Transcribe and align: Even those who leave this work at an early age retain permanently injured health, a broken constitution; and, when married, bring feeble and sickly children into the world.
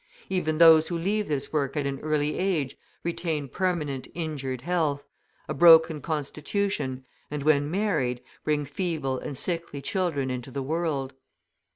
Even 0.29 0.57
those 0.57 0.87
who 0.87 0.97
leave 0.97 1.27
this 1.27 1.53
work 1.53 1.77
at 1.77 1.85
an 1.85 1.99
early 1.99 2.39
age 2.39 2.75
retain 3.03 3.47
permanently 3.47 4.11
injured 4.15 4.61
health, 4.61 5.05
a 5.47 5.53
broken 5.53 6.01
constitution; 6.01 7.05
and, 7.29 7.43
when 7.43 7.69
married, 7.69 8.21
bring 8.43 8.65
feeble 8.65 9.19
and 9.19 9.37
sickly 9.37 9.79
children 9.79 10.31
into 10.31 10.49
the 10.49 10.63
world. 10.63 11.13